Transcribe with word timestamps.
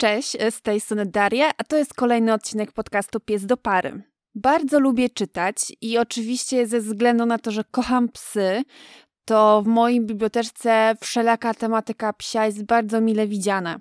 Cześć, 0.00 0.36
z 0.50 0.62
tej 0.62 0.80
strony 0.80 1.06
Daria, 1.06 1.50
a 1.58 1.64
to 1.64 1.76
jest 1.76 1.94
kolejny 1.94 2.32
odcinek 2.32 2.72
podcastu 2.72 3.20
Pies 3.20 3.46
do 3.46 3.56
pary. 3.56 4.02
Bardzo 4.34 4.80
lubię 4.80 5.10
czytać 5.10 5.72
i 5.80 5.98
oczywiście 5.98 6.66
ze 6.66 6.80
względu 6.80 7.26
na 7.26 7.38
to, 7.38 7.50
że 7.50 7.64
kocham 7.70 8.08
psy, 8.08 8.62
to 9.24 9.62
w 9.62 9.66
mojej 9.66 10.00
bibliotece 10.00 10.94
wszelaka 11.00 11.54
tematyka 11.54 12.12
psia 12.12 12.46
jest 12.46 12.64
bardzo 12.64 13.00
mile 13.00 13.26
widziana. 13.26 13.78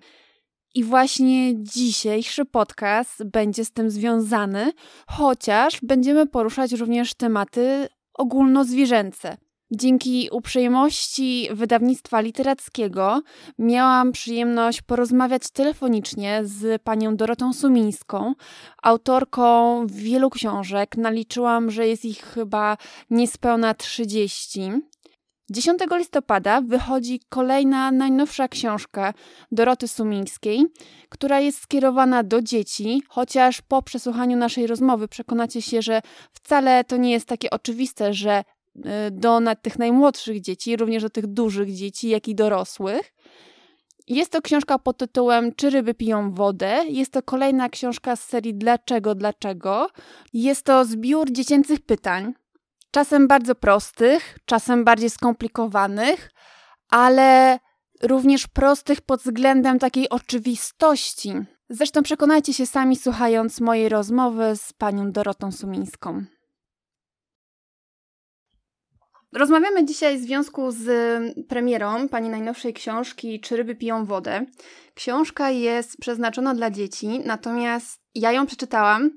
I 0.75 0.83
właśnie 0.83 1.63
dzisiejszy 1.63 2.45
podcast 2.45 3.23
będzie 3.23 3.65
z 3.65 3.71
tym 3.71 3.89
związany, 3.91 4.71
chociaż 5.07 5.79
będziemy 5.81 6.27
poruszać 6.27 6.71
również 6.71 7.13
tematy 7.13 7.87
ogólnozwierzęce. 8.13 9.37
Dzięki 9.71 10.29
uprzejmości 10.31 11.49
wydawnictwa 11.51 12.21
literackiego 12.21 13.21
miałam 13.59 14.11
przyjemność 14.11 14.81
porozmawiać 14.81 15.49
telefonicznie 15.49 16.41
z 16.43 16.81
panią 16.81 17.15
Dorotą 17.15 17.53
Sumińską, 17.53 18.33
autorką 18.83 19.85
wielu 19.87 20.29
książek. 20.29 20.97
Naliczyłam, 20.97 21.71
że 21.71 21.87
jest 21.87 22.05
ich 22.05 22.21
chyba 22.21 22.77
niespełna 23.09 23.73
30. 23.73 24.71
10 25.49 25.79
listopada 25.91 26.61
wychodzi 26.61 27.19
kolejna, 27.29 27.91
najnowsza 27.91 28.47
książka 28.47 29.13
Doroty 29.51 29.87
Sumińskiej, 29.87 30.65
która 31.09 31.39
jest 31.39 31.61
skierowana 31.61 32.23
do 32.23 32.41
dzieci, 32.41 33.01
chociaż 33.09 33.61
po 33.61 33.81
przesłuchaniu 33.81 34.37
naszej 34.37 34.67
rozmowy 34.67 35.07
przekonacie 35.07 35.61
się, 35.61 35.81
że 35.81 36.01
wcale 36.33 36.83
to 36.83 36.97
nie 36.97 37.11
jest 37.11 37.27
takie 37.27 37.49
oczywiste, 37.49 38.13
że 38.13 38.43
do 39.11 39.39
tych 39.61 39.79
najmłodszych 39.79 40.41
dzieci, 40.41 40.77
również 40.77 41.03
do 41.03 41.09
tych 41.09 41.27
dużych 41.27 41.73
dzieci, 41.73 42.09
jak 42.09 42.27
i 42.27 42.35
dorosłych. 42.35 43.13
Jest 44.07 44.31
to 44.31 44.41
książka 44.41 44.79
pod 44.79 44.97
tytułem 44.97 45.55
Czy 45.55 45.69
ryby 45.69 45.93
piją 45.93 46.31
wodę? 46.31 46.81
Jest 46.87 47.11
to 47.11 47.23
kolejna 47.23 47.69
książka 47.69 48.15
z 48.15 48.23
serii 48.23 48.55
Dlaczego, 48.55 49.15
dlaczego? 49.15 49.89
Jest 50.33 50.65
to 50.65 50.85
zbiór 50.85 51.31
dziecięcych 51.31 51.79
pytań, 51.79 52.33
czasem 52.91 53.27
bardzo 53.27 53.55
prostych, 53.55 54.39
czasem 54.45 54.83
bardziej 54.83 55.09
skomplikowanych, 55.09 56.31
ale 56.89 57.59
również 58.03 58.47
prostych 58.47 59.01
pod 59.01 59.21
względem 59.21 59.79
takiej 59.79 60.09
oczywistości. 60.09 61.33
Zresztą 61.69 62.03
przekonajcie 62.03 62.53
się 62.53 62.65
sami 62.65 62.95
słuchając 62.95 63.61
mojej 63.61 63.89
rozmowy 63.89 64.55
z 64.55 64.73
panią 64.73 65.11
Dorotą 65.11 65.51
Sumińską. 65.51 66.25
Rozmawiamy 69.33 69.85
dzisiaj 69.85 70.17
w 70.17 70.21
związku 70.21 70.71
z 70.71 70.87
premierą 71.49 72.09
pani 72.09 72.29
najnowszej 72.29 72.73
książki 72.73 73.41
Czy 73.41 73.57
ryby 73.57 73.75
piją 73.75 74.05
wodę. 74.05 74.45
Książka 74.95 75.49
jest 75.49 75.97
przeznaczona 76.01 76.53
dla 76.53 76.71
dzieci, 76.71 77.19
natomiast 77.25 77.99
ja 78.15 78.31
ją 78.31 78.47
przeczytałam 78.47 79.11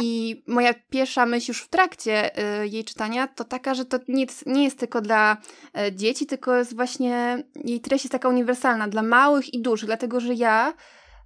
i 0.00 0.42
moja 0.46 0.74
pierwsza 0.90 1.26
myśl 1.26 1.50
już 1.50 1.62
w 1.62 1.68
trakcie 1.68 2.38
y, 2.62 2.68
jej 2.68 2.84
czytania 2.84 3.28
to 3.28 3.44
taka, 3.44 3.74
że 3.74 3.84
to 3.84 3.98
nic 4.08 4.46
nie 4.46 4.64
jest 4.64 4.78
tylko 4.78 5.00
dla 5.00 5.36
y, 5.78 5.92
dzieci, 5.92 6.26
tylko 6.26 6.56
jest 6.56 6.76
właśnie 6.76 7.42
jej 7.54 7.80
treść 7.80 8.04
jest 8.04 8.12
taka 8.12 8.28
uniwersalna 8.28 8.88
dla 8.88 9.02
małych 9.02 9.54
i 9.54 9.62
dużych, 9.62 9.86
dlatego 9.86 10.20
że 10.20 10.34
ja 10.34 10.74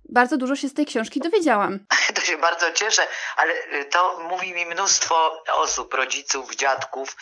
bardzo 0.09 0.37
dużo 0.37 0.57
się 0.57 0.69
z 0.69 0.75
tej 0.75 0.87
książki 0.87 1.21
dowiedziałam. 1.21 1.79
To 2.15 2.21
się 2.21 2.39
bardzo 2.39 2.73
cieszę, 2.73 3.03
ale 3.37 3.53
y, 3.53 3.85
to 3.85 4.21
mówi 4.31 4.53
mi 4.53 4.67
mnóstwo 4.67 5.43
osób, 5.53 5.95
rodziców, 5.95 6.57
dziadków, 6.57 7.17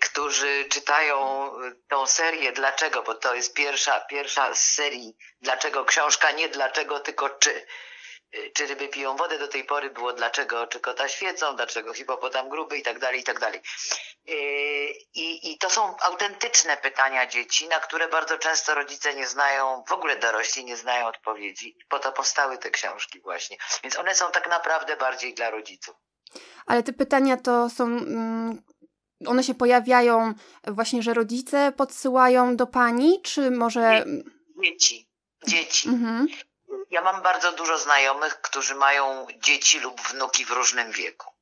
którzy 0.00 0.64
czytają 0.64 1.50
tą 1.88 2.06
serię 2.06 2.52
Dlaczego, 2.52 3.02
bo 3.02 3.14
to 3.14 3.34
jest 3.34 3.54
pierwsza, 3.54 4.00
pierwsza 4.00 4.54
z 4.54 4.72
serii 4.72 5.16
Dlaczego 5.40 5.84
książka, 5.84 6.30
nie 6.30 6.48
dlaczego, 6.48 7.00
tylko 7.00 7.30
czy. 7.30 7.66
Y, 8.34 8.50
czy 8.54 8.66
ryby 8.66 8.88
piją 8.88 9.16
wodę 9.16 9.38
do 9.38 9.48
tej 9.48 9.64
pory 9.64 9.90
było 9.90 10.12
dlaczego, 10.12 10.66
czy 10.66 10.80
kota 10.80 11.08
świecą, 11.08 11.56
dlaczego 11.56 11.94
hipopotam 11.94 12.48
gruby 12.48 12.78
i 12.78 12.82
tak 12.82 12.98
dalej, 12.98 13.20
i 13.20 13.24
tak 13.24 13.40
dalej. 13.40 13.60
Y, 14.28 14.32
I, 15.14 15.52
I 15.52 15.58
to 15.58 15.70
są 15.70 15.96
autentyczne 15.98 16.76
pytania 16.76 17.26
dzieci, 17.26 17.68
na 17.68 17.80
które 17.80 18.08
bardzo 18.08 18.38
często 18.38 18.74
rodzice 18.74 19.14
nie 19.14 19.26
znają, 19.26 19.84
w 19.88 19.92
ogóle 19.92 20.16
dorośli 20.16 20.64
nie 20.64 20.76
znają 20.76 21.06
odpowiedzi. 21.06 21.76
Po 21.88 21.98
to 21.98 22.12
powstały 22.12 22.58
te 22.58 22.70
książki 22.70 23.20
właśnie. 23.20 23.56
Więc 23.82 23.98
one 23.98 24.14
są 24.14 24.30
tak 24.30 24.48
naprawdę 24.48 24.96
bardziej 24.96 25.34
dla 25.34 25.50
rodziców. 25.50 25.96
Ale 26.66 26.82
te 26.82 26.92
pytania 26.92 27.36
to 27.36 27.70
są, 27.70 27.84
mm, 27.84 28.62
one 29.26 29.44
się 29.44 29.54
pojawiają 29.54 30.34
właśnie, 30.66 31.02
że 31.02 31.14
rodzice 31.14 31.72
podsyłają 31.76 32.56
do 32.56 32.66
pani, 32.66 33.22
czy 33.22 33.50
może... 33.50 34.04
Dzieci. 34.62 35.08
Dzieci. 35.46 35.88
Mhm. 35.88 36.26
Ja 36.90 37.00
mam 37.00 37.22
bardzo 37.22 37.52
dużo 37.52 37.78
znajomych, 37.78 38.40
którzy 38.40 38.74
mają 38.74 39.26
dzieci 39.36 39.80
lub 39.80 40.00
wnuki 40.00 40.44
w 40.44 40.50
różnym 40.50 40.92
wieku. 40.92 41.32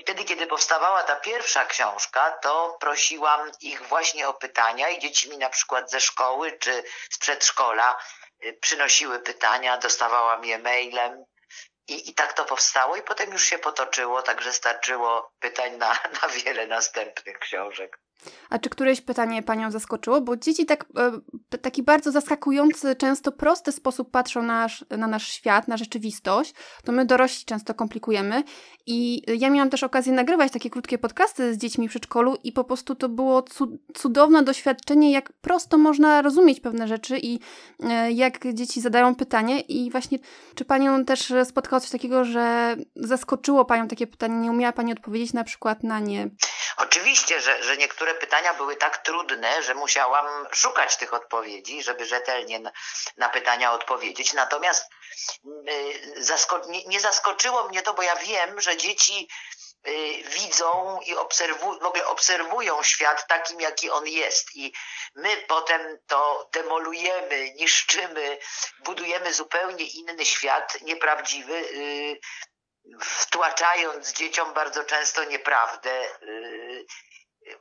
Wtedy, 0.00 0.24
kiedy 0.24 0.46
powstawała 0.46 1.02
ta 1.02 1.16
pierwsza 1.16 1.64
książka, 1.64 2.30
to 2.30 2.76
prosiłam 2.80 3.50
ich 3.60 3.82
właśnie 3.82 4.28
o 4.28 4.34
pytania 4.34 4.90
i 4.90 4.98
dzieci 4.98 5.30
mi 5.30 5.38
na 5.38 5.50
przykład 5.50 5.90
ze 5.90 6.00
szkoły 6.00 6.52
czy 6.52 6.84
z 7.10 7.18
przedszkola 7.18 7.98
y, 8.44 8.52
przynosiły 8.52 9.18
pytania, 9.18 9.78
dostawałam 9.78 10.44
je 10.44 10.58
mailem 10.58 11.24
i, 11.88 12.10
i 12.10 12.14
tak 12.14 12.32
to 12.32 12.44
powstało 12.44 12.96
i 12.96 13.02
potem 13.02 13.32
już 13.32 13.44
się 13.44 13.58
potoczyło, 13.58 14.22
także 14.22 14.52
starczyło 14.52 15.32
pytań 15.38 15.76
na, 15.76 15.98
na 16.22 16.28
wiele 16.28 16.66
następnych 16.66 17.38
książek. 17.38 17.98
A 18.50 18.58
czy 18.58 18.70
któreś 18.70 19.00
pytanie 19.00 19.42
Panią 19.42 19.70
zaskoczyło? 19.70 20.20
Bo 20.20 20.36
dzieci 20.36 20.66
tak, 20.66 20.86
e, 21.52 21.58
taki 21.58 21.82
bardzo 21.82 22.12
zaskakujący, 22.12 22.96
często 22.96 23.32
prosty 23.32 23.72
sposób 23.72 24.10
patrzą 24.10 24.42
na 24.42 24.66
na 24.90 25.06
nasz 25.06 25.28
świat, 25.28 25.68
na 25.68 25.76
rzeczywistość. 25.76 26.54
To 26.84 26.92
my 26.92 27.06
dorośli 27.06 27.44
często 27.44 27.74
komplikujemy. 27.74 28.42
I 28.86 29.22
ja 29.38 29.50
miałam 29.50 29.70
też 29.70 29.82
okazję 29.82 30.12
nagrywać 30.12 30.52
takie 30.52 30.70
krótkie 30.70 30.98
podcasty 30.98 31.54
z 31.54 31.58
dziećmi 31.58 31.88
w 31.88 31.90
przedszkolu 31.90 32.36
i 32.44 32.52
po 32.52 32.64
prostu 32.64 32.94
to 32.94 33.08
było 33.08 33.44
cudowne 33.94 34.42
doświadczenie, 34.42 35.12
jak 35.12 35.32
prosto 35.32 35.78
można 35.78 36.22
rozumieć 36.22 36.60
pewne 36.60 36.88
rzeczy 36.88 37.18
i 37.18 37.40
e, 37.80 38.12
jak 38.12 38.54
dzieci 38.54 38.80
zadają 38.80 39.14
pytanie. 39.14 39.60
I 39.60 39.90
właśnie, 39.90 40.18
czy 40.54 40.64
Panią 40.64 41.04
też 41.04 41.32
spotkało 41.44 41.80
coś 41.80 41.90
takiego, 41.90 42.24
że 42.24 42.76
zaskoczyło 42.96 43.64
Panią 43.64 43.88
takie 43.88 44.06
pytanie, 44.06 44.36
nie 44.36 44.50
umiała 44.50 44.72
Pani 44.72 44.92
odpowiedzieć 44.92 45.32
na 45.32 45.44
przykład 45.44 45.82
na 45.82 46.00
nie? 46.00 46.30
Oczywiście, 46.76 47.40
że, 47.40 47.62
że 47.62 47.76
niektóre 47.76 48.14
pytania 48.14 48.54
były 48.54 48.76
tak 48.76 48.98
trudne, 48.98 49.62
że 49.62 49.74
musiałam 49.74 50.46
szukać 50.52 50.96
tych 50.96 51.14
odpowiedzi, 51.14 51.82
żeby 51.82 52.06
rzetelnie 52.06 52.58
na, 52.58 52.72
na 53.16 53.28
pytania 53.28 53.72
odpowiedzieć. 53.72 54.32
Natomiast 54.32 54.90
y, 55.68 56.24
zasko 56.24 56.62
nie, 56.68 56.84
nie 56.84 57.00
zaskoczyło 57.00 57.68
mnie 57.68 57.82
to, 57.82 57.94
bo 57.94 58.02
ja 58.02 58.16
wiem, 58.16 58.60
że 58.60 58.76
dzieci 58.76 59.28
y, 59.88 60.22
widzą 60.22 61.00
i 61.06 61.14
obserwują, 61.14 61.78
w 61.78 61.84
ogóle 61.84 62.06
obserwują 62.06 62.82
świat 62.82 63.26
takim, 63.28 63.60
jaki 63.60 63.90
on 63.90 64.06
jest. 64.06 64.56
I 64.56 64.72
my 65.14 65.36
potem 65.48 65.98
to 66.06 66.48
demolujemy, 66.52 67.50
niszczymy, 67.50 68.38
budujemy 68.78 69.34
zupełnie 69.34 69.84
inny 69.84 70.26
świat, 70.26 70.80
nieprawdziwy, 70.82 71.54
y, 71.54 72.20
wtłaczając 73.00 74.12
dzieciom 74.12 74.54
bardzo 74.54 74.84
często 74.84 75.24
nieprawdę, 75.24 76.04
y, 76.22 76.86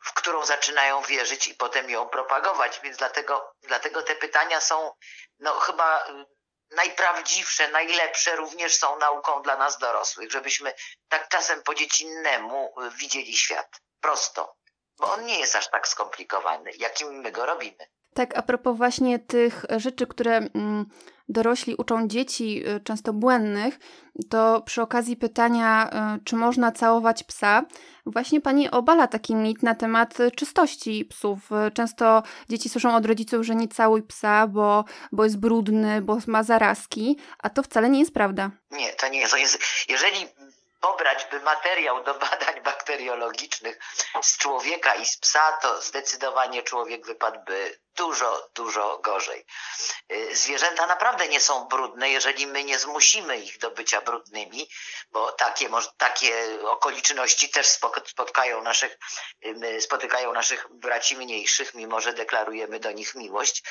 w 0.02 0.14
którą 0.14 0.46
zaczynają 0.46 1.02
wierzyć 1.02 1.48
i 1.48 1.56
potem 1.56 1.90
ją 1.90 2.10
propagować. 2.10 2.80
Więc 2.84 2.98
dlatego, 2.98 3.54
dlatego 3.62 4.04
te 4.04 4.16
pytania 4.16 4.62
są 4.62 4.92
no, 5.40 5.54
chyba 5.54 6.06
najprawdziwsze, 6.72 7.68
najlepsze 7.68 8.36
również 8.36 8.76
są 8.76 9.00
nauką 9.00 9.42
dla 9.42 9.58
nas 9.58 9.78
dorosłych, 9.78 10.32
żebyśmy 10.32 10.74
tak 11.10 11.30
czasem 11.30 11.64
po 11.64 11.76
dziecinnemu 11.76 12.74
widzieli 12.98 13.38
świat 13.38 13.82
prosto, 14.02 14.56
bo 14.98 15.14
on 15.14 15.26
nie 15.26 15.40
jest 15.40 15.56
aż 15.56 15.70
tak 15.70 15.88
skomplikowany, 15.88 16.72
jakim 16.78 17.08
my 17.08 17.32
go 17.32 17.46
robimy. 17.46 17.88
Tak, 18.14 18.38
a 18.38 18.42
propos 18.42 18.78
właśnie 18.78 19.20
tych 19.20 19.66
rzeczy, 19.78 20.08
które 20.08 20.38
mm, 20.38 20.86
dorośli 21.30 21.76
uczą 21.76 22.08
dzieci, 22.08 22.68
y, 22.68 22.80
często 22.80 23.14
błędnych, 23.14 23.80
to 24.30 24.62
przy 24.62 24.82
okazji 24.82 25.18
pytania, 25.18 25.90
y, 26.18 26.24
czy 26.24 26.36
można 26.36 26.72
całować 26.72 27.24
psa, 27.24 27.66
właśnie 28.06 28.42
pani 28.42 28.72
obala 28.72 29.08
taki 29.08 29.36
mit 29.36 29.64
na 29.64 29.76
temat 29.76 30.18
czystości 30.36 31.06
psów. 31.06 31.50
Często 31.74 32.24
dzieci 32.50 32.70
słyszą 32.70 32.96
od 32.96 33.06
rodziców, 33.06 33.46
że 33.46 33.56
nie 33.56 33.68
całuj 33.68 34.04
psa, 34.04 34.48
bo, 34.48 34.86
bo 35.12 35.24
jest 35.24 35.40
brudny, 35.40 36.02
bo 36.02 36.18
ma 36.28 36.44
zarazki, 36.44 37.18
a 37.40 37.50
to 37.50 37.64
wcale 37.64 37.90
nie 37.90 38.00
jest 38.00 38.14
prawda. 38.14 38.52
Nie, 38.72 38.94
to 38.94 39.10
nie 39.10 39.20
jest. 39.20 39.36
Jeżeli 39.90 40.18
pobrać 40.84 41.28
by 41.32 41.40
materiał 41.40 42.04
do 42.04 42.14
badań 42.14 42.62
bakteriologicznych 42.62 43.80
z 44.22 44.38
człowieka 44.38 44.96
i 44.96 45.06
z 45.06 45.18
psa, 45.18 45.58
to 45.62 45.82
zdecydowanie 45.82 46.64
człowiek 46.64 47.06
wypadłby 47.06 47.80
dużo, 47.96 48.50
dużo 48.56 48.98
gorzej. 48.98 49.46
Y, 50.12 50.36
zwierzęta 50.36 50.88
naprawdę 50.88 51.28
nie 51.28 51.40
są 51.40 51.66
brudne, 51.66 52.10
jeżeli 52.10 52.48
my 52.48 52.64
nie 52.64 52.80
zmusimy 52.80 53.38
ich 53.38 53.58
do 53.58 53.72
bycia 53.72 54.02
brudnymi, 54.02 54.70
bo 55.12 55.32
takie, 55.32 55.70
takie 55.98 56.58
okoliczności 56.68 57.50
też 57.50 57.68
spotkają 58.06 58.64
naszych, 58.64 58.98
y, 59.46 59.82
spotykają 59.82 60.34
naszych 60.34 60.68
braci 60.72 61.18
mniejszych, 61.18 61.74
mimo 61.74 62.02
że 62.02 62.14
deklarujemy 62.14 62.80
do 62.80 62.92
nich 62.92 63.16
miłość. 63.16 63.64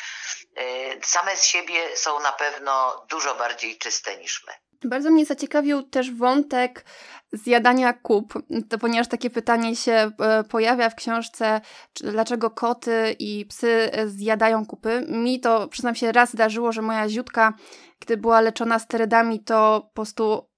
Y, 0.58 1.00
same 1.04 1.36
z 1.36 1.44
siebie 1.44 1.96
są 1.96 2.20
na 2.20 2.32
pewno 2.32 3.04
dużo 3.08 3.34
bardziej 3.34 3.78
czyste 3.78 4.16
niż 4.16 4.44
my. 4.46 4.71
Bardzo 4.84 5.10
mnie 5.10 5.26
zaciekawił 5.26 5.82
też 5.82 6.12
wątek 6.12 6.84
zjadania 7.32 7.92
kup, 7.92 8.42
to 8.68 8.78
ponieważ 8.78 9.08
takie 9.08 9.30
pytanie 9.30 9.76
się 9.76 9.92
e, 9.92 10.44
pojawia 10.44 10.90
w 10.90 10.94
książce, 10.94 11.60
dlaczego 11.94 12.50
koty 12.50 13.16
i 13.18 13.46
psy 13.46 13.90
zjadają 14.06 14.66
kupy. 14.66 15.06
Mi 15.08 15.40
to, 15.40 15.68
przyznam 15.68 15.94
się, 15.94 16.12
raz 16.12 16.32
zdarzyło, 16.32 16.72
że 16.72 16.82
moja 16.82 17.08
ziutka, 17.08 17.52
gdy 18.00 18.16
była 18.16 18.40
leczona 18.40 18.78
sterydami, 18.78 19.40
to 19.40 19.80
po 19.88 19.94
prostu 19.94 20.52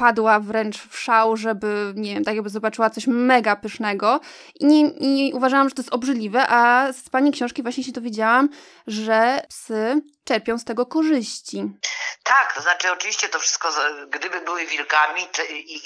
wpadła 0.00 0.40
wręcz 0.40 0.78
w 0.78 0.98
szał, 0.98 1.36
żeby, 1.36 1.92
nie 1.96 2.14
wiem, 2.14 2.24
tak 2.24 2.34
jakby 2.34 2.50
zobaczyła 2.50 2.90
coś 2.90 3.06
mega 3.06 3.56
pysznego 3.56 4.20
i, 4.60 4.66
nie, 4.66 4.90
i 4.90 5.32
uważałam, 5.32 5.68
że 5.68 5.74
to 5.74 5.82
jest 5.82 5.94
obrzydliwe, 5.94 6.48
a 6.48 6.92
z 6.92 7.10
pani 7.10 7.32
książki 7.32 7.62
właśnie 7.62 7.84
się 7.84 7.92
dowiedziałam, 7.92 8.48
że 8.86 9.42
psy 9.48 10.02
czerpią 10.24 10.58
z 10.58 10.64
tego 10.64 10.86
korzyści. 10.86 11.64
Tak, 12.22 12.54
to 12.54 12.60
znaczy 12.62 12.92
oczywiście 12.92 13.28
to 13.28 13.38
wszystko, 13.38 13.72
gdyby 14.08 14.40
były 14.40 14.66
wilkami 14.66 15.28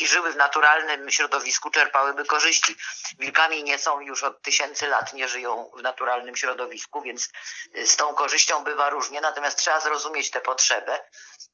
i, 0.01 0.07
żyły 0.07 0.33
w 0.33 0.37
naturalnym 0.37 1.11
środowisku, 1.11 1.71
czerpałyby 1.71 2.25
korzyści. 2.25 2.77
Wilkami 3.19 3.65
nie 3.65 3.79
są 3.79 4.01
już 4.01 4.23
od 4.23 4.43
tysięcy 4.43 4.87
lat, 4.87 5.13
nie 5.13 5.29
żyją 5.29 5.71
w 5.77 5.83
naturalnym 5.83 6.37
środowisku, 6.37 7.03
więc 7.03 7.29
y, 7.77 7.87
z 7.87 7.97
tą 7.97 8.15
korzyścią 8.15 8.65
bywa 8.65 8.91
różnie, 8.91 9.21
natomiast 9.21 9.59
trzeba 9.59 9.81
zrozumieć 9.81 10.31
tę 10.31 10.41
potrzebę, 10.41 11.01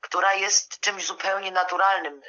która 0.01 0.35
jest 0.35 0.81
czymś 0.81 1.07
zupełnie 1.07 1.51
naturalnym. 1.51 2.23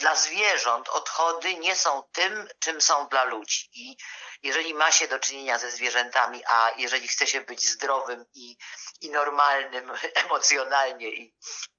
Dla 0.00 0.16
zwierząt 0.16 0.88
odchody 0.88 1.54
nie 1.54 1.76
są 1.76 2.02
tym, 2.12 2.48
czym 2.58 2.80
są 2.80 3.08
dla 3.08 3.24
ludzi. 3.24 3.68
I 3.72 3.96
jeżeli 4.42 4.74
ma 4.74 4.92
się 4.92 5.08
do 5.08 5.18
czynienia 5.18 5.58
ze 5.58 5.70
zwierzętami, 5.70 6.42
a 6.46 6.70
jeżeli 6.76 7.08
chce 7.08 7.26
się 7.26 7.40
być 7.40 7.68
zdrowym 7.68 8.24
i, 8.34 8.56
i 9.00 9.10
normalnym 9.10 9.92
emocjonalnie, 10.24 11.08
i 11.08 11.34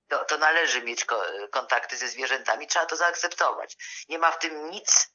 to, 0.07 0.25
to 0.25 0.37
należy 0.37 0.81
mieć 0.81 1.05
kontakty 1.51 1.97
ze 1.97 2.07
zwierzętami, 2.07 2.67
trzeba 2.67 2.85
to 2.85 2.95
zaakceptować. 2.95 3.77
Nie 4.09 4.19
ma 4.19 4.31
w 4.31 4.39
tym 4.39 4.69
nic 4.69 5.11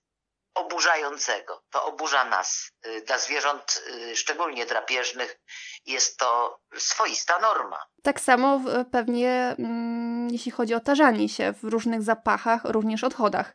oburzającego. 0.57 1.63
To 1.71 1.85
oburza 1.85 2.25
nas. 2.25 2.73
Y, 2.87 3.03
dla 3.07 3.19
zwierząt, 3.19 3.83
y, 3.87 4.17
szczególnie 4.17 4.67
drapieżnych, 4.67 5.41
jest 5.87 6.19
to 6.19 6.61
swoista 6.77 7.39
norma. 7.39 7.87
Tak 8.03 8.21
samo 8.21 8.61
pewnie 8.93 9.55
mm, 9.59 9.96
jeśli 10.31 10.53
chodzi 10.53 10.75
o 10.75 10.81
tarzanie 10.81 11.29
się 11.29 11.53
w 11.53 11.65
różnych 11.65 12.03
zapachach, 12.03 12.61
również 12.65 13.05
odchodach. 13.05 13.53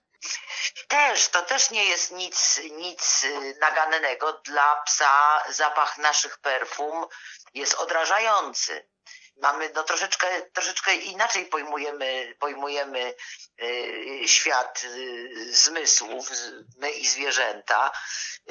Też, 0.88 1.30
to 1.30 1.42
też 1.42 1.72
nie 1.72 1.86
jest 1.86 2.12
nic, 2.12 2.62
nic 2.78 3.24
y, 3.24 3.58
nagannego. 3.62 4.42
Dla 4.46 4.82
psa 4.86 5.44
zapach 5.50 5.98
naszych 5.98 6.38
perfum 6.38 7.06
jest 7.54 7.74
odrażający 7.74 8.92
mamy 9.42 9.72
no 9.76 9.84
troszeczkę, 9.84 10.42
troszeczkę 10.42 10.96
inaczej 10.96 11.46
pojmujemy, 11.46 12.36
pojmujemy 12.40 13.16
y, 13.64 14.28
świat 14.28 14.84
y, 14.84 15.54
zmysłów, 15.54 16.30
my 16.78 16.92
i 16.92 17.08
zwierzęta 17.08 17.92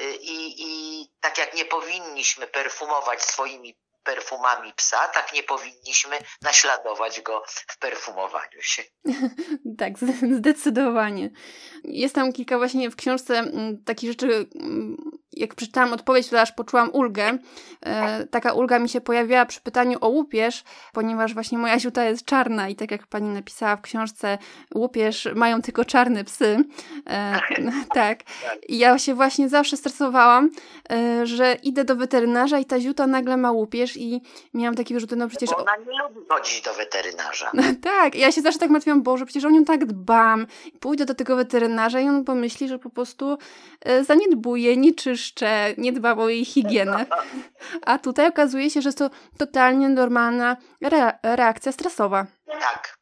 y, 0.01 0.15
i, 0.15 0.55
i 0.57 1.07
tak 1.19 1.37
jak 1.37 1.53
nie 1.53 1.65
powinniśmy 1.65 2.47
perfumować 2.47 3.23
swoimi 3.23 3.77
perfumami 4.03 4.73
psa, 4.73 5.07
tak 5.07 5.33
nie 5.33 5.43
powinniśmy 5.43 6.15
naśladować 6.41 7.21
go 7.21 7.43
w 7.47 7.77
perfumowaniu 7.77 8.61
się. 8.61 8.83
tak, 9.79 9.93
zdecydowanie. 10.37 11.29
Jest 11.83 12.15
tam 12.15 12.33
kilka 12.33 12.57
właśnie 12.57 12.89
w 12.89 12.95
książce 12.95 13.37
mm, 13.37 13.83
takich 13.83 14.09
rzeczy 14.09 14.49
mm, 14.55 15.10
jak 15.33 15.55
przeczytałam 15.55 15.93
odpowiedź, 15.93 16.29
to 16.29 16.41
aż 16.41 16.51
poczułam 16.51 16.89
ulgę. 16.93 17.37
E, 17.85 18.27
taka 18.27 18.53
ulga 18.53 18.79
mi 18.79 18.89
się 18.89 19.01
pojawiła 19.01 19.45
przy 19.45 19.61
pytaniu 19.61 19.97
o 20.01 20.07
łupież, 20.07 20.63
ponieważ 20.93 21.33
właśnie 21.33 21.57
moja 21.57 21.79
ziuta 21.79 22.05
jest 22.05 22.25
czarna 22.25 22.69
i 22.69 22.75
tak 22.75 22.91
jak 22.91 23.07
pani 23.07 23.29
napisała 23.29 23.75
w 23.75 23.81
książce, 23.81 24.37
łupież 24.75 25.29
mają 25.35 25.61
tylko 25.61 25.85
czarne 25.85 26.23
psy. 26.23 26.63
E, 27.09 27.39
tak. 27.93 28.19
I 28.69 28.77
ja 28.77 28.99
się 28.99 29.13
właśnie 29.13 29.49
zawsze 29.49 29.77
stresowałam, 29.77 30.49
e, 30.91 31.25
że 31.25 31.57
idę 31.63 31.85
do 31.85 31.95
weterynarza 31.95 32.59
i 32.59 32.65
ta 32.65 32.79
ziuta 32.79 33.07
nagle 33.07 33.37
ma 33.37 33.51
łupież 33.51 33.97
i 33.97 34.21
miałam 34.53 34.75
takie 34.75 34.93
wyrzuty, 34.93 35.15
no 35.15 35.27
przecież... 35.27 35.49
Bo 35.49 35.57
ona 35.57 35.75
nie 35.75 36.03
lubi 36.03 36.27
chodzić 36.29 36.61
do 36.61 36.73
weterynarza. 36.73 37.51
tak, 37.81 38.15
ja 38.15 38.31
się 38.31 38.41
zawsze 38.41 38.59
tak 38.59 38.69
martwiłam, 38.69 39.01
Boże, 39.01 39.25
przecież 39.25 39.45
o 39.45 39.49
nią 39.49 39.65
tak 39.65 39.85
dbam. 39.85 40.47
Pójdę 40.79 41.05
do 41.05 41.15
tego 41.15 41.35
weterynarza 41.35 41.99
i 41.99 42.07
on 42.07 42.23
pomyśli, 42.23 42.67
że 42.67 42.79
po 42.79 42.89
prostu 42.89 43.37
e, 43.81 44.03
zaniedbuje, 44.03 44.77
nie 44.77 44.93
czyszczy 44.93 45.20
czyszczę, 45.21 45.73
nie 45.77 45.93
dbam 45.93 46.19
o 46.19 46.29
jej 46.29 46.45
higienę. 46.45 47.05
A 47.85 47.97
tutaj 47.97 48.27
okazuje 48.27 48.69
się, 48.69 48.81
że 48.81 48.89
jest 48.89 48.97
to 48.97 49.09
totalnie 49.37 49.89
normalna 49.89 50.57
re 50.81 51.19
reakcja 51.23 51.71
stresowa. 51.71 52.25
Tak, 52.45 52.97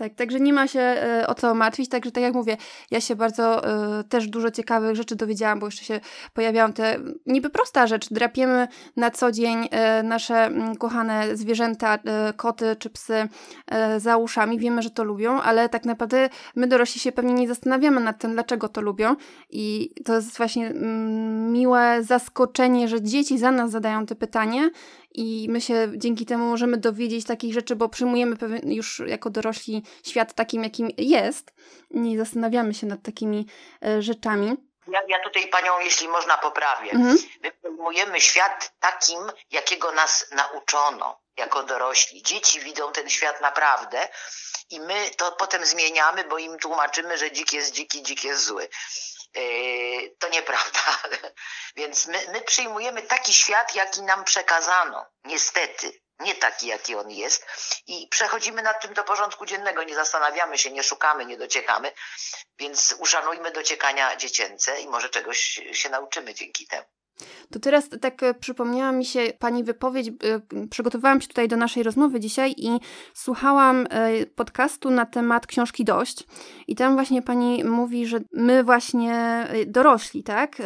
tak. 0.00 0.10
Tak, 0.10 0.18
także 0.18 0.40
nie 0.40 0.52
ma 0.52 0.66
się 0.66 0.80
e, 0.80 1.26
o 1.26 1.34
co 1.34 1.54
martwić. 1.54 1.88
Także 1.88 2.10
tak 2.10 2.22
jak 2.22 2.34
mówię, 2.34 2.56
ja 2.90 3.00
się 3.00 3.16
bardzo 3.16 3.68
y, 4.00 4.04
też 4.04 4.28
dużo 4.28 4.50
ciekawych 4.50 4.96
rzeczy 4.96 5.16
dowiedziałam, 5.16 5.58
bo 5.58 5.66
jeszcze 5.66 5.84
się 5.84 6.00
pojawiają 6.34 6.72
te 6.72 6.96
niby 7.26 7.50
prosta 7.50 7.86
rzecz. 7.86 8.12
Drapiemy 8.12 8.68
na 8.96 9.10
co 9.10 9.32
dzień 9.32 9.64
y, 9.64 10.02
nasze 10.02 10.50
y, 10.50 10.76
kochane 10.78 11.36
zwierzęta, 11.36 11.98
koty 12.36 12.76
czy 12.78 12.90
psy 12.90 13.28
za 13.98 14.16
uszami. 14.16 14.58
Wiemy, 14.58 14.82
że 14.82 14.90
to 14.90 15.04
lubią, 15.04 15.40
ale 15.40 15.68
tak 15.68 15.84
naprawdę 15.84 16.28
my 16.56 16.66
dorośli 16.66 17.00
się 17.00 17.12
pewnie 17.12 17.34
nie 17.34 17.48
zastanawiamy 17.48 18.00
nad 18.00 18.18
tym, 18.18 18.32
dlaczego 18.32 18.68
to 18.68 18.80
lubią. 18.80 19.16
I 19.50 19.94
to 20.04 20.14
jest 20.14 20.36
właśnie 20.36 20.66
mm, 20.66 21.52
miłe 21.52 21.98
zaskoczenie, 22.02 22.88
że 22.88 23.02
dzieci 23.02 23.38
za 23.38 23.50
nas 23.50 23.70
zadają 23.70 24.06
te 24.06 24.14
pytanie 24.14 24.70
i 25.14 25.46
my 25.50 25.60
się 25.60 25.88
dzięki 25.96 26.26
temu 26.26 26.44
możemy 26.44 26.76
dowiedzieć 26.76 27.26
takich 27.26 27.54
rzeczy, 27.54 27.76
bo 27.76 27.88
przyjmujemy 27.88 28.36
już 28.62 29.02
jako 29.06 29.30
dorośli 29.30 29.82
świat 30.06 30.34
takim, 30.34 30.64
jakim 30.64 30.88
jest. 30.98 31.52
Nie 31.90 32.18
zastanawiamy 32.18 32.74
się 32.74 32.86
nad 32.86 33.02
takimi 33.02 33.46
e, 33.84 34.02
rzeczami. 34.02 34.56
Ja, 34.88 35.00
ja 35.08 35.18
tutaj 35.24 35.48
panią, 35.48 35.80
jeśli 35.80 36.08
można, 36.08 36.38
poprawię. 36.38 36.90
Mhm. 36.90 37.18
My 37.42 37.52
przyjmujemy 37.52 38.20
świat 38.20 38.72
takim, 38.80 39.18
jakiego 39.50 39.92
nas 39.92 40.30
nauczono 40.32 41.20
jako 41.36 41.62
dorośli. 41.62 42.22
Dzieci 42.22 42.60
widzą 42.60 42.92
ten 42.92 43.08
świat 43.08 43.40
naprawdę 43.40 44.08
i 44.70 44.80
my 44.80 45.10
to 45.16 45.32
potem 45.32 45.66
zmieniamy, 45.66 46.24
bo 46.24 46.38
im 46.38 46.58
tłumaczymy, 46.58 47.18
że 47.18 47.30
dzik 47.30 47.52
jest 47.52 47.72
dziki, 47.72 48.02
dzik 48.02 48.24
jest 48.24 48.44
zły. 48.44 48.68
Yy, 49.34 50.16
to 50.18 50.28
nieprawda. 50.28 50.98
Więc 51.76 52.06
my, 52.06 52.26
my 52.32 52.40
przyjmujemy 52.42 53.02
taki 53.02 53.32
świat, 53.32 53.74
jaki 53.74 54.02
nam 54.02 54.24
przekazano. 54.24 55.06
Niestety. 55.24 56.00
Nie 56.18 56.34
taki, 56.34 56.66
jaki 56.66 56.94
on 56.94 57.10
jest. 57.10 57.46
I 57.86 58.08
przechodzimy 58.08 58.62
nad 58.62 58.82
tym 58.82 58.94
do 58.94 59.04
porządku 59.04 59.46
dziennego. 59.46 59.82
Nie 59.82 59.94
zastanawiamy 59.94 60.58
się, 60.58 60.70
nie 60.70 60.82
szukamy, 60.82 61.26
nie 61.26 61.36
dociekamy. 61.36 61.92
Więc 62.58 62.94
uszanujmy 62.98 63.50
dociekania 63.50 64.16
dziecięce 64.16 64.80
i 64.80 64.88
może 64.88 65.08
czegoś 65.08 65.60
się 65.72 65.88
nauczymy 65.88 66.34
dzięki 66.34 66.66
temu. 66.66 66.86
To 67.50 67.60
teraz 67.60 67.88
tak 68.00 68.22
e, 68.22 68.34
przypomniała 68.34 68.92
mi 68.92 69.04
się 69.04 69.32
Pani 69.38 69.64
wypowiedź. 69.64 70.08
E, 70.08 70.66
przygotowałam 70.70 71.20
się 71.20 71.28
tutaj 71.28 71.48
do 71.48 71.56
naszej 71.56 71.82
rozmowy 71.82 72.20
dzisiaj 72.20 72.54
i 72.56 72.80
słuchałam 73.14 73.86
e, 73.90 74.26
podcastu 74.26 74.90
na 74.90 75.06
temat 75.06 75.46
książki 75.46 75.84
Dość. 75.84 76.26
I 76.68 76.74
tam 76.74 76.94
właśnie 76.94 77.22
Pani 77.22 77.64
mówi, 77.64 78.06
że 78.06 78.20
my 78.32 78.64
właśnie 78.64 79.46
dorośli, 79.66 80.22
tak? 80.22 80.56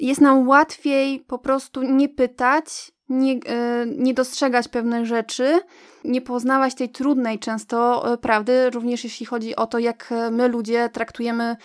Jest 0.00 0.20
nam 0.20 0.48
łatwiej 0.48 1.20
po 1.20 1.38
prostu 1.38 1.82
nie 1.82 2.08
pytać, 2.08 2.92
nie, 3.08 3.32
e, 3.32 3.86
nie 3.86 4.14
dostrzegać 4.14 4.68
pewnych 4.68 5.06
rzeczy, 5.06 5.60
nie 6.04 6.20
poznawać 6.20 6.74
tej 6.74 6.88
trudnej 6.88 7.38
często 7.38 8.04
e, 8.12 8.18
prawdy, 8.18 8.70
również 8.70 9.04
jeśli 9.04 9.26
chodzi 9.26 9.56
o 9.56 9.66
to, 9.66 9.78
jak 9.78 10.12
e, 10.12 10.30
my 10.30 10.48
ludzie 10.48 10.88
traktujemy 10.88 11.56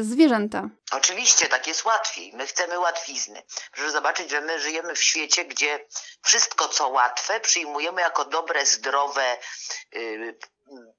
zwierzęta. 0.00 0.68
Oczywiście, 0.92 1.46
tak 1.46 1.66
jest 1.66 1.84
łatwiej. 1.84 2.32
My 2.34 2.46
chcemy 2.46 2.78
łatwizny. 2.78 3.42
Proszę 3.72 3.90
zobaczyć, 3.90 4.30
że 4.30 4.40
my 4.40 4.60
żyjemy 4.60 4.94
w 4.94 5.02
świecie, 5.02 5.44
gdzie 5.44 5.86
wszystko, 6.22 6.68
co 6.68 6.88
łatwe, 6.88 7.40
przyjmujemy 7.40 8.00
jako 8.00 8.24
dobre, 8.24 8.66
zdrowe, 8.66 9.36
yy, 9.92 10.38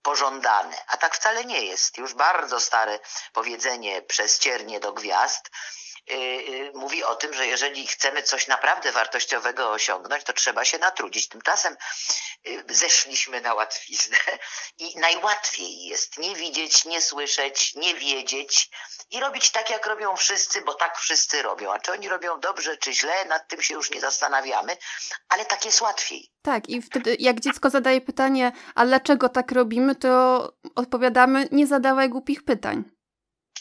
pożądane. 0.01 0.75
A 0.88 0.98
tak 0.98 1.15
wcale 1.15 1.46
nie 1.46 1.65
jest. 1.65 1.98
Już 1.98 2.13
bardzo 2.13 2.60
stare 2.60 3.00
powiedzenie 3.34 4.01
przez 4.01 4.39
ciernie 4.39 4.79
do 4.79 4.93
gwiazd 4.93 5.50
mówi 6.73 7.03
o 7.03 7.15
tym, 7.15 7.33
że 7.33 7.47
jeżeli 7.47 7.87
chcemy 7.87 8.23
coś 8.23 8.47
naprawdę 8.47 8.91
wartościowego 8.91 9.71
osiągnąć, 9.71 10.23
to 10.23 10.33
trzeba 10.33 10.65
się 10.65 10.77
natrudzić. 10.77 11.27
Tymczasem 11.27 11.77
yy, 12.45 12.63
zeszliśmy 12.69 13.41
na 13.41 13.53
łatwiznę 13.53 14.17
i 14.77 14.99
najłatwiej 14.99 15.85
jest 15.85 16.17
nie 16.17 16.35
widzieć, 16.35 16.85
nie 16.85 17.01
słyszeć, 17.01 17.75
nie 17.75 17.95
wiedzieć 17.95 18.69
i 19.11 19.19
robić 19.19 19.51
tak, 19.51 19.69
jak 19.69 19.85
robią 19.85 20.15
wszyscy, 20.15 20.61
bo 20.61 20.73
tak 20.73 20.97
wszyscy 20.97 21.41
robią. 21.41 21.73
A 21.73 21.79
czy 21.79 21.91
oni 21.91 22.09
robią 22.09 22.39
dobrze, 22.39 22.77
czy 22.77 22.93
źle, 22.93 23.25
nad 23.25 23.47
tym 23.47 23.61
się 23.61 23.73
już 23.73 23.91
nie 23.91 24.01
zastanawiamy, 24.01 24.77
ale 25.29 25.45
tak 25.45 25.65
jest 25.65 25.81
łatwiej. 25.81 26.31
Tak, 26.41 26.69
i 26.69 26.81
wtedy 26.81 27.15
jak 27.19 27.39
dziecko 27.39 27.69
zadaje 27.69 28.01
pytanie, 28.01 28.51
a 28.75 28.85
dlaczego 28.85 29.29
tak 29.29 29.51
robimy, 29.51 29.95
to 29.95 30.09
odpowiadamy, 30.75 31.47
nie 31.51 31.67
zadawaj 31.67 32.09
głupich 32.09 32.43
pytań. 32.43 32.99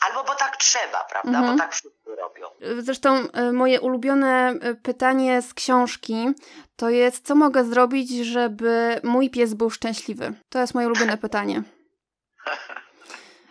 Albo 0.06 0.24
bo 0.24 0.34
tak 0.34 0.56
trzeba, 0.56 1.04
prawda? 1.10 1.38
Mhm. 1.38 1.56
Bo 1.56 1.62
tak 1.62 1.72
wszyscy 1.72 2.16
robią. 2.16 2.46
Zresztą 2.78 3.30
e, 3.30 3.52
moje 3.52 3.80
ulubione 3.80 4.54
e, 4.60 4.74
pytanie 4.74 5.42
z 5.42 5.54
książki 5.54 6.28
to 6.76 6.90
jest, 6.90 7.26
co 7.26 7.34
mogę 7.34 7.64
zrobić, 7.64 8.10
żeby 8.10 9.00
mój 9.02 9.30
pies 9.30 9.54
był 9.54 9.70
szczęśliwy? 9.70 10.34
To 10.48 10.58
jest 10.58 10.74
moje 10.74 10.86
ulubione 10.86 11.18
pytanie. 11.26 11.62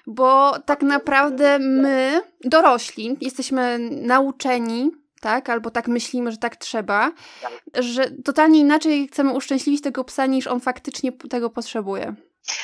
Bo 0.08 0.60
tak 0.66 0.82
naprawdę 0.82 1.60
my, 1.60 2.22
dorośli, 2.44 3.18
jesteśmy 3.22 3.80
nauczeni 3.92 4.92
tak? 5.22 5.50
Albo 5.50 5.72
tak 5.72 5.88
myślimy, 5.88 6.32
że 6.32 6.38
tak 6.38 6.56
trzeba, 6.56 7.12
tak. 7.42 7.84
że 7.84 8.12
totalnie 8.12 8.60
inaczej 8.60 9.08
chcemy 9.08 9.34
uszczęśliwić 9.34 9.82
tego 9.82 10.04
psa, 10.04 10.26
niż 10.26 10.48
on 10.48 10.60
faktycznie 10.60 11.12
tego 11.12 11.50
potrzebuje. 11.50 12.16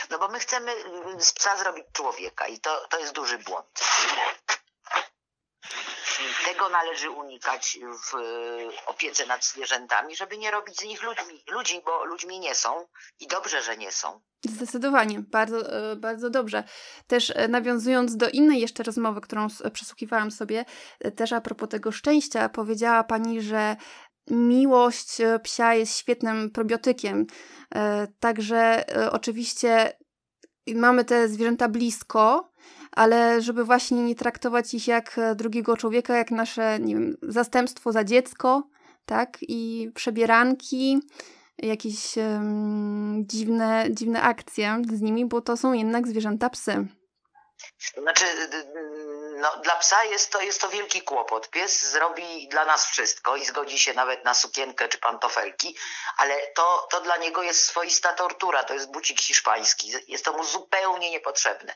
No 0.10 0.20
bo 0.20 0.28
my 0.28 0.40
chcemy 0.40 0.72
mm, 0.72 1.22
z 1.22 1.34
psa 1.34 1.58
zrobić 1.58 1.86
człowieka 1.94 2.48
i 2.48 2.60
to, 2.60 2.88
to 2.90 3.00
jest 3.00 3.14
duży 3.14 3.38
błąd. 3.38 3.80
Tego 6.46 6.70
należy 6.70 7.10
unikać 7.10 7.80
w 8.12 8.16
e, 8.16 8.20
opiece 8.86 9.26
nad 9.26 9.46
zwierzętami, 9.46 10.16
żeby 10.16 10.38
nie 10.38 10.52
robić 10.52 10.78
z 10.78 10.84
nich 10.84 11.04
ludźmi, 11.04 11.44
ludzi, 11.52 11.82
bo 11.86 12.06
ludźmi 12.06 12.40
nie 12.40 12.56
są 12.56 12.88
i 13.20 13.28
dobrze, 13.28 13.62
że 13.62 13.78
nie 13.78 13.92
są. 13.92 14.22
Zdecydowanie, 14.46 15.20
bardzo, 15.20 15.92
e, 15.92 15.96
bardzo 15.96 16.30
dobrze. 16.30 16.64
Też 17.08 17.34
e, 17.36 17.48
nawiązując 17.48 18.18
do 18.18 18.30
innej 18.30 18.62
jeszcze 18.62 18.84
rozmowy, 18.84 19.22
którą 19.22 19.48
przesłuchiwałam 19.74 20.32
sobie, 20.32 20.66
też 21.16 21.34
a 21.34 21.42
propos 21.42 21.70
tego 21.70 21.92
szczęścia, 21.92 22.50
powiedziała 22.50 23.04
pani, 23.04 23.42
że 23.42 23.76
miłość 24.32 25.18
psia 25.44 25.74
jest 25.74 25.98
świetnym 25.98 26.52
probiotykiem. 26.52 27.26
Także 28.20 28.86
oczywiście 29.12 29.94
mamy 30.76 31.06
te 31.06 31.30
zwierzęta 31.30 31.70
blisko, 31.70 32.54
ale 32.92 33.42
żeby 33.42 33.64
właśnie 33.64 34.04
nie 34.04 34.16
traktować 34.16 34.74
ich 34.74 34.88
jak 34.88 35.18
e, 35.18 35.36
drugiego 35.36 35.78
człowieka, 35.78 36.18
jak 36.18 36.32
nasze, 36.32 36.80
nie 36.80 36.94
wiem, 36.94 37.18
zastępstwo 37.22 37.92
za 37.92 38.04
dziecko, 38.04 38.70
tak? 39.06 39.38
I 39.42 39.92
przebieranki, 39.96 41.00
jakieś 41.58 42.18
um, 42.18 43.24
dziwne, 43.28 43.86
dziwne 43.92 44.22
akcje 44.22 44.82
z 44.94 45.02
nimi, 45.02 45.26
bo 45.26 45.42
to 45.42 45.58
są 45.58 45.74
jednak 45.74 46.08
zwierzęta 46.08 46.50
psy. 46.50 46.88
Znaczy, 48.02 48.26
no, 49.44 49.58
dla 49.64 49.76
psa 49.76 50.04
jest 50.04 50.32
to, 50.32 50.42
jest 50.42 50.62
to 50.62 50.70
wielki 50.70 51.02
kłopot. 51.02 51.50
Pies 51.50 51.92
zrobi 51.92 52.48
dla 52.48 52.66
nas 52.66 52.86
wszystko 52.86 53.36
i 53.36 53.46
zgodzi 53.46 53.80
się 53.80 53.94
nawet 53.94 54.26
na 54.26 54.34
sukienkę 54.34 54.88
czy 54.88 54.98
pantofelki, 54.98 55.78
ale 56.18 56.48
to, 56.56 56.88
to 56.92 57.02
dla 57.02 57.18
niego 57.18 57.44
jest 57.44 57.64
swoista 57.64 58.14
tortura, 58.14 58.64
to 58.64 58.74
jest 58.74 58.92
bucik 58.92 59.22
hiszpański. 59.22 59.92
Jest 60.08 60.26
to 60.26 60.34
mu 60.34 60.44
zupełnie 60.44 61.12
niepotrzebne. 61.12 61.76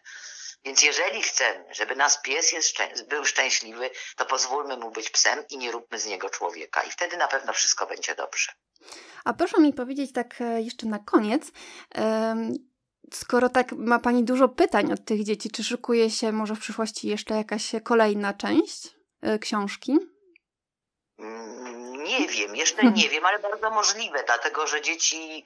Więc 0.66 0.82
jeżeli 0.82 1.22
chcemy, 1.22 1.66
żeby 1.72 1.96
nasz 1.96 2.22
pies 2.22 2.56
szczę 2.62 2.90
był 3.08 3.26
szczęśliwy, 3.26 3.90
to 4.16 4.26
pozwólmy 4.26 4.78
mu 4.78 4.92
być 4.92 5.10
psem 5.10 5.44
i 5.50 5.58
nie 5.58 5.72
róbmy 5.72 6.00
z 6.00 6.06
niego 6.06 6.30
człowieka. 6.30 6.84
I 6.84 6.92
wtedy 6.92 7.18
na 7.18 7.28
pewno 7.28 7.54
wszystko 7.54 7.88
będzie 7.88 8.16
dobrze. 8.16 8.52
A 9.26 9.34
proszę 9.34 9.60
mi 9.60 9.74
powiedzieć 9.74 10.14
tak 10.14 10.42
e, 10.42 10.62
jeszcze 10.62 10.86
na 10.86 11.00
koniec, 11.00 11.44
skoro 13.14 13.50
tak 13.50 13.72
ma 13.72 14.00
Pani 14.00 14.24
dużo 14.24 14.50
pytań 14.50 14.94
od 14.94 15.06
tych 15.06 15.24
dzieci, 15.24 15.50
czy 15.50 15.64
szykuje 15.64 16.10
się 16.10 16.32
może 16.32 16.56
w 16.56 16.60
przyszłości 16.60 17.08
jeszcze 17.08 17.36
jakaś 17.36 17.72
kolejna 17.84 18.34
część 18.34 18.88
e, 19.22 19.40
książki? 19.40 19.98
Mm, 21.20 22.04
nie 22.04 22.28
wiem, 22.28 22.56
jeszcze 22.56 22.92
nie 22.92 23.10
wiem, 23.10 23.26
ale 23.26 23.40
bardzo 23.40 23.70
możliwe, 23.70 24.24
dlatego 24.26 24.68
że 24.68 24.82
dzieci 24.82 25.46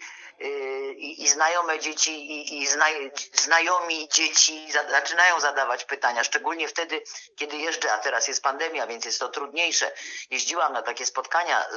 i, 0.98 1.24
i 1.24 1.27
znajome 1.27 1.79
dzieci 1.79 2.31
i, 2.31 2.62
i 2.62 2.67
znaj, 2.67 3.12
znajomi 3.33 4.10
dzieci 4.10 4.71
za, 4.71 4.89
zaczynają 4.89 5.39
zadawać 5.39 5.86
pytania, 5.86 6.24
szczególnie 6.24 6.67
wtedy, 6.67 7.03
kiedy 7.36 7.57
jeżdżę, 7.57 7.93
a 7.93 7.98
teraz 7.98 8.27
jest 8.27 8.43
pandemia, 8.43 8.88
więc 8.88 9.05
jest 9.05 9.19
to 9.19 9.29
trudniejsze. 9.29 9.91
Jeździłam 10.29 10.74
na 10.74 10.81
takie 10.81 11.05
spotkania 11.05 11.65
y, 11.65 11.67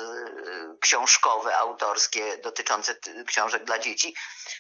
książkowe, 0.81 1.57
autorskie 1.57 2.39
dotyczące 2.39 2.97
książek 3.27 3.65
dla 3.65 3.79
dzieci, 3.79 4.15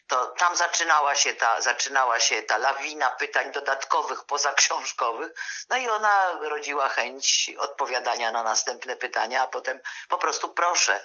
to 0.07 0.27
tam 0.27 0.57
zaczynała 0.57 1.15
się 1.15 1.35
ta, 1.35 1.61
zaczynała 1.61 2.21
się 2.21 2.43
ta 2.43 2.59
lawina 2.59 3.11
pytań 3.11 3.53
dodatkowych, 3.53 4.25
pozaksiążkowych, 4.25 5.33
no 5.71 5.77
i 5.77 5.89
ona 5.89 6.39
rodziła 6.41 6.89
chęć 6.89 7.51
odpowiadania 7.59 8.33
na 8.33 8.43
następne 8.43 8.97
pytania, 8.97 9.43
a 9.43 9.47
potem 9.47 9.81
po 10.09 10.19
prostu 10.19 10.49
proszę 10.49 11.05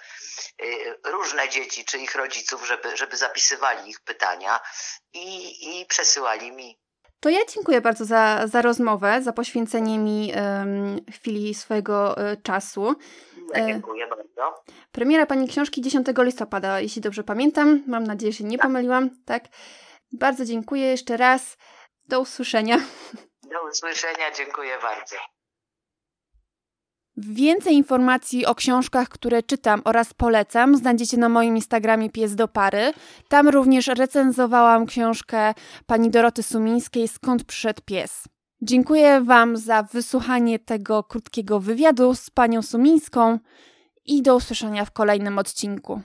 y, 0.63 0.99
różne 1.03 1.49
dzieci 1.49 1.85
czy 1.85 1.97
ich 1.97 2.15
rodziców, 2.15 2.65
żeby 2.65 2.88
żeby, 2.95 3.17
zapisywali 3.17 3.89
ich 3.89 4.01
pytania 4.01 4.59
i, 5.13 5.51
i 5.81 5.85
przesyłali 5.85 6.51
mi. 6.51 6.79
To 7.19 7.29
ja 7.29 7.39
dziękuję 7.55 7.81
bardzo 7.81 8.05
za, 8.05 8.47
za 8.47 8.61
rozmowę, 8.61 9.21
za 9.21 9.33
poświęcenie 9.33 9.99
mi 9.99 10.33
um, 10.35 10.99
chwili 11.11 11.53
swojego 11.53 12.15
um, 12.17 12.41
czasu. 12.43 12.95
Ja 13.53 13.65
dziękuję 13.65 14.07
bardzo. 14.07 14.63
Premiera 14.91 15.25
Pani 15.25 15.47
książki 15.47 15.81
10 15.81 16.07
listopada, 16.17 16.79
jeśli 16.79 17.01
dobrze 17.01 17.23
pamiętam. 17.23 17.83
Mam 17.87 18.03
nadzieję, 18.03 18.33
że 18.33 18.43
nie 18.43 18.57
tak. 18.57 18.67
pomyliłam. 18.67 19.09
Tak. 19.25 19.43
Bardzo 20.11 20.45
dziękuję 20.45 20.85
jeszcze 20.87 21.17
raz. 21.17 21.57
Do 22.07 22.19
usłyszenia. 22.19 22.77
Do 23.43 23.69
usłyszenia, 23.69 24.31
dziękuję 24.31 24.77
bardzo. 24.81 25.15
Więcej 27.21 27.75
informacji 27.75 28.45
o 28.45 28.55
książkach, 28.55 29.09
które 29.09 29.43
czytam 29.43 29.81
oraz 29.85 30.13
polecam, 30.13 30.77
znajdziecie 30.77 31.17
na 31.17 31.29
moim 31.29 31.55
Instagramie 31.55 32.09
Pies 32.09 32.35
do 32.35 32.47
Pary. 32.47 32.93
Tam 33.27 33.49
również 33.49 33.87
recenzowałam 33.87 34.85
książkę 34.85 35.53
pani 35.85 36.09
Doroty 36.09 36.43
Sumińskiej 36.43 37.07
Skąd 37.07 37.43
przyszedł 37.43 37.81
pies. 37.85 38.23
Dziękuję 38.61 39.21
Wam 39.21 39.57
za 39.57 39.83
wysłuchanie 39.83 40.59
tego 40.59 41.03
krótkiego 41.03 41.59
wywiadu 41.59 42.15
z 42.15 42.29
panią 42.29 42.61
Sumińską 42.61 43.39
i 44.05 44.21
do 44.21 44.35
usłyszenia 44.35 44.85
w 44.85 44.91
kolejnym 44.91 45.37
odcinku. 45.37 46.01